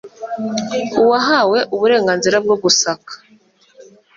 Uwahawe 1.01 1.59
uburenganzira 1.75 2.37
bwo 2.45 2.55
gusaka 2.63 3.11